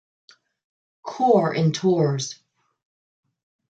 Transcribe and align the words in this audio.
Corps 1.03 1.53
in 1.53 1.73
Tours. 1.73 2.39